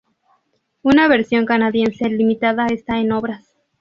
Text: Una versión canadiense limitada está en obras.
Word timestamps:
Una 0.81 1.07
versión 1.07 1.45
canadiense 1.45 2.09
limitada 2.09 2.65
está 2.65 2.97
en 2.97 3.11
obras. 3.11 3.55